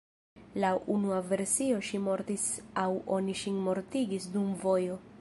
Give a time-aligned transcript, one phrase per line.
[0.63, 2.49] Laŭ unua versio ŝi mortis
[2.87, 5.03] aŭ oni ŝin mortigis dum vojo.